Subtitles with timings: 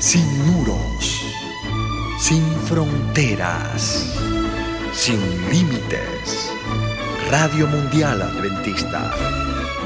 [0.00, 1.22] sin muros,
[2.18, 4.18] sin fronteras,
[4.92, 5.20] sin
[5.52, 6.50] límites.
[7.30, 9.12] Radio Mundial Adventista,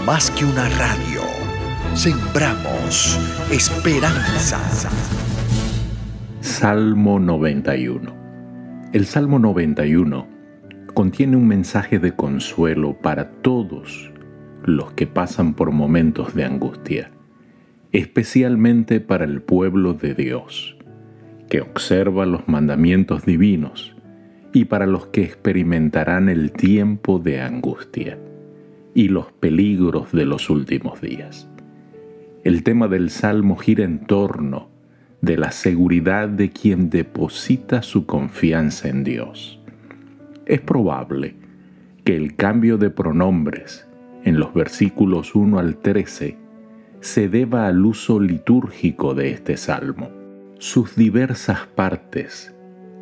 [0.07, 1.23] más que una radio,
[1.95, 3.19] sembramos
[3.51, 4.61] esperanza.
[6.41, 8.15] Salmo 91.
[8.93, 10.29] El Salmo 91
[10.95, 14.13] contiene un mensaje de consuelo para todos
[14.63, 17.11] los que pasan por momentos de angustia
[17.95, 20.77] especialmente para el pueblo de Dios,
[21.49, 23.95] que observa los mandamientos divinos,
[24.53, 28.19] y para los que experimentarán el tiempo de angustia
[28.95, 31.49] y los peligros de los últimos días.
[32.43, 34.69] El tema del Salmo gira en torno
[35.21, 39.61] de la seguridad de quien deposita su confianza en Dios.
[40.47, 41.37] Es probable
[42.03, 43.87] que el cambio de pronombres
[44.25, 46.44] en los versículos 1 al 13
[47.05, 50.11] se deba al uso litúrgico de este salmo.
[50.59, 52.55] Sus diversas partes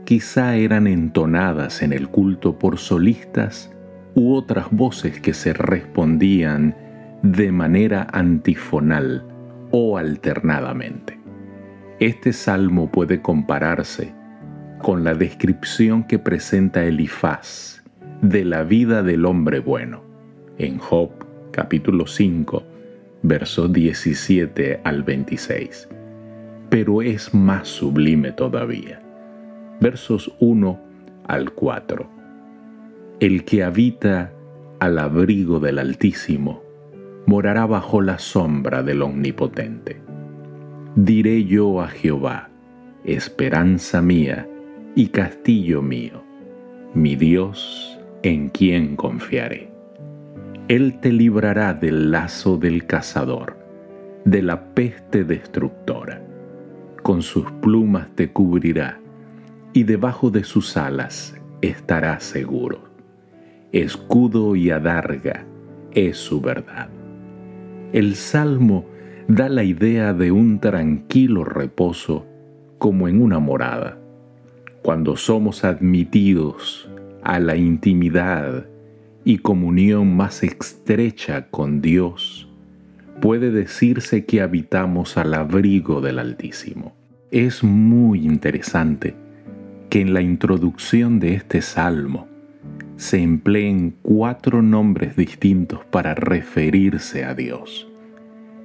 [0.05, 3.71] quizá eran entonadas en el culto por solistas
[4.17, 6.77] u otras voces que se respondían
[7.23, 9.25] de manera antifonal
[9.71, 11.21] o alternadamente.
[12.01, 14.13] Este salmo puede compararse
[14.83, 17.85] con la descripción que presenta Elifaz
[18.21, 20.03] de la vida del hombre bueno
[20.59, 21.11] en Job
[21.53, 22.72] capítulo 5
[23.23, 25.89] versos 17 al 26.
[26.69, 29.01] Pero es más sublime todavía.
[29.81, 30.81] Versos 1
[31.29, 32.11] al 4.
[33.21, 34.33] El que habita
[34.81, 36.63] al abrigo del Altísimo
[37.27, 40.01] morará bajo la sombra del Omnipotente.
[40.97, 42.51] Diré yo a Jehová,
[43.05, 44.49] esperanza mía
[44.97, 46.23] y castillo mío,
[46.95, 49.72] mi Dios en quien confiaré.
[50.73, 53.59] Él te librará del lazo del cazador,
[54.25, 56.25] de la peste destructora.
[57.03, 58.99] Con sus plumas te cubrirá,
[59.75, 62.85] y debajo de sus alas estarás seguro.
[63.73, 65.45] Escudo y adarga
[65.91, 66.89] es su verdad.
[67.93, 68.87] El salmo
[69.29, 72.25] da la idea de un tranquilo reposo
[72.79, 73.99] como en una morada.
[74.81, 76.91] Cuando somos admitidos
[77.23, 78.72] a la intimidad
[79.25, 82.49] y comunión más estrecha con Dios,
[83.21, 86.95] puede decirse que habitamos al abrigo del Altísimo.
[87.31, 89.15] Es muy interesante
[89.91, 92.27] que en la introducción de este salmo
[92.97, 97.89] se empleen cuatro nombres distintos para referirse a Dios.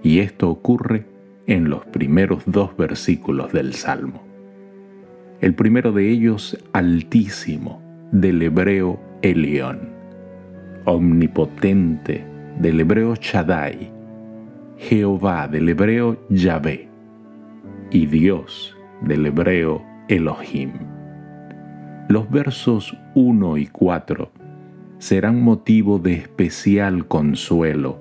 [0.03, 1.05] Y esto ocurre
[1.47, 4.23] en los primeros dos versículos del salmo.
[5.39, 7.81] El primero de ellos, Altísimo,
[8.11, 9.96] del hebreo Elión
[10.87, 12.25] omnipotente
[12.59, 13.91] del hebreo Shaddai,
[14.77, 16.87] Jehová del hebreo Yahvé
[17.91, 20.71] y Dios del hebreo Elohim.
[22.07, 24.31] Los versos 1 y 4
[24.97, 27.99] serán motivo de especial consuelo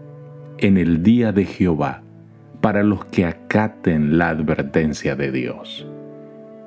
[0.58, 2.02] en el día de Jehová
[2.60, 5.88] para los que acaten la advertencia de Dios.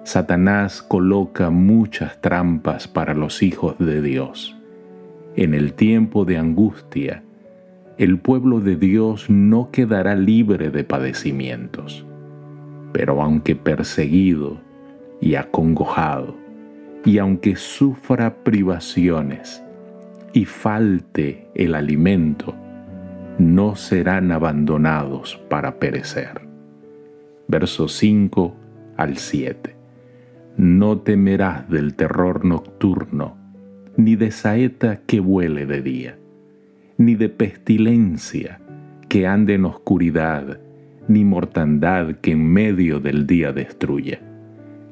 [0.03, 4.58] Satanás coloca muchas trampas para los hijos de Dios
[5.39, 7.23] en el tiempo de angustia,
[7.97, 12.05] el pueblo de Dios no quedará libre de padecimientos.
[12.91, 14.59] Pero aunque perseguido
[15.21, 16.35] y acongojado,
[17.05, 19.63] y aunque sufra privaciones
[20.33, 22.53] y falte el alimento,
[23.37, 26.41] no serán abandonados para perecer.
[27.47, 28.53] Versos 5
[28.97, 29.73] al 7.
[30.57, 33.38] No temerás del terror nocturno,
[33.99, 36.17] ni de saeta que vuele de día,
[36.97, 38.61] ni de pestilencia
[39.09, 40.57] que ande en oscuridad,
[41.09, 44.21] ni mortandad que en medio del día destruya.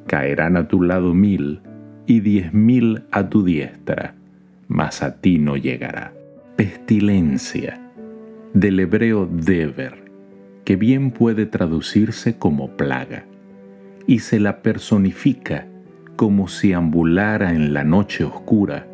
[0.07, 1.61] Caerán a tu lado mil
[2.05, 4.15] y diez mil a tu diestra,
[4.67, 6.13] mas a ti no llegará.
[6.57, 7.79] Pestilencia,
[8.53, 10.11] del hebreo deber,
[10.65, 13.23] que bien puede traducirse como plaga,
[14.05, 15.65] y se la personifica
[16.17, 18.85] como si ambulara en la noche oscura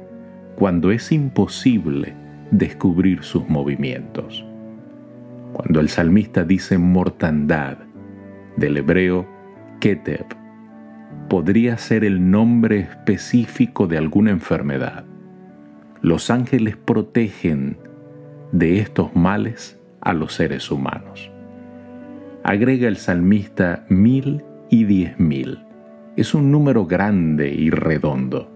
[0.56, 2.14] cuando es imposible
[2.52, 4.46] descubrir sus movimientos.
[5.54, 7.78] Cuando el salmista dice mortandad,
[8.56, 9.28] del hebreo
[9.80, 10.26] keteb,
[11.28, 15.06] podría ser el nombre específico de alguna enfermedad.
[16.02, 17.78] Los ángeles protegen
[18.52, 21.32] de estos males a los seres humanos.
[22.44, 25.60] Agrega el salmista mil y diez mil.
[26.16, 28.53] Es un número grande y redondo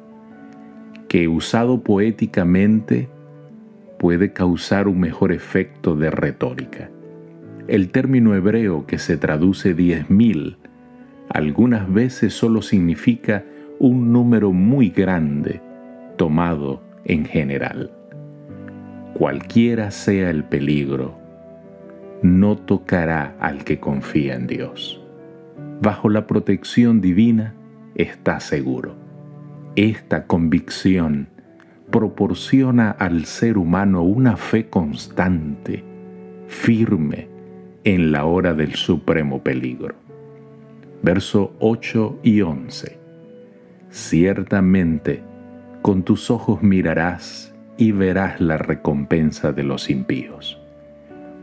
[1.07, 3.09] que usado poéticamente
[3.99, 6.89] puede causar un mejor efecto de retórica.
[7.67, 10.57] El término hebreo que se traduce diez mil
[11.29, 13.43] algunas veces solo significa
[13.79, 15.61] un número muy grande
[16.15, 17.91] tomado en general.
[19.13, 21.17] Cualquiera sea el peligro,
[22.21, 25.03] no tocará al que confía en Dios.
[25.81, 27.53] Bajo la protección divina
[27.95, 29.06] está seguro.
[29.77, 31.29] Esta convicción
[31.91, 35.83] proporciona al ser humano una fe constante,
[36.47, 37.27] firme,
[37.83, 39.93] en la hora del supremo peligro.
[41.03, 42.97] Verso 8 y 11.
[43.91, 45.21] Ciertamente,
[45.83, 50.59] con tus ojos mirarás y verás la recompensa de los impíos,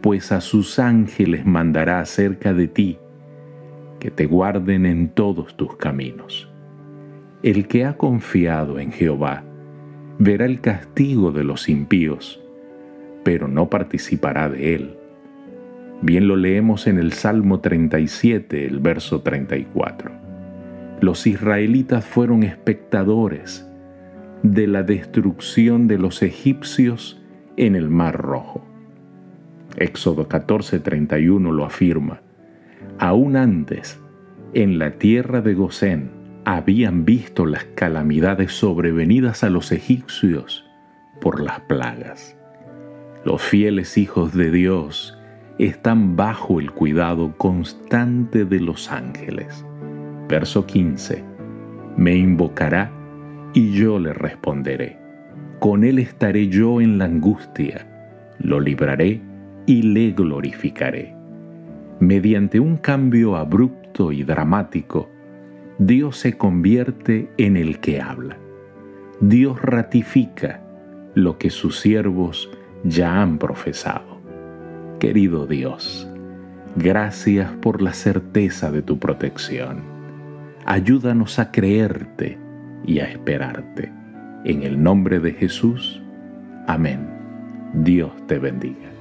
[0.02, 2.98] pues a sus ángeles mandará acerca de ti,
[4.00, 6.50] que te guarden en todos tus caminos.
[7.44, 9.44] El que ha confiado en Jehová
[10.18, 12.42] verá el castigo de los impíos,
[13.22, 14.96] pero no participará de él.
[16.00, 20.10] Bien lo leemos en el Salmo 37, el verso 34.
[21.02, 23.68] Los israelitas fueron espectadores
[24.42, 27.22] de la destrucción de los egipcios
[27.58, 28.64] en el Mar Rojo.
[29.76, 32.22] Éxodo 14:31 lo afirma.
[32.98, 34.00] Aún antes,
[34.54, 36.13] en la tierra de Gosén,
[36.44, 40.64] habían visto las calamidades sobrevenidas a los egipcios
[41.20, 42.36] por las plagas.
[43.24, 45.18] Los fieles hijos de Dios
[45.58, 49.64] están bajo el cuidado constante de los ángeles.
[50.28, 51.24] Verso 15.
[51.96, 52.90] Me invocará
[53.54, 54.98] y yo le responderé.
[55.60, 57.86] Con él estaré yo en la angustia,
[58.38, 59.22] lo libraré
[59.64, 61.14] y le glorificaré.
[62.00, 65.08] Mediante un cambio abrupto y dramático,
[65.78, 68.38] Dios se convierte en el que habla.
[69.20, 70.62] Dios ratifica
[71.14, 72.50] lo que sus siervos
[72.84, 74.20] ya han profesado.
[75.00, 76.08] Querido Dios,
[76.76, 79.82] gracias por la certeza de tu protección.
[80.64, 82.38] Ayúdanos a creerte
[82.86, 83.92] y a esperarte.
[84.44, 86.00] En el nombre de Jesús.
[86.66, 87.08] Amén.
[87.74, 88.93] Dios te bendiga.